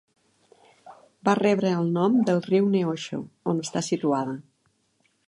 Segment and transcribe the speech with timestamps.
[1.27, 3.21] Va rebre el nom del riu Neosho,
[3.53, 4.35] on està situada.